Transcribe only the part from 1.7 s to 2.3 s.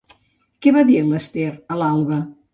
l'Alba?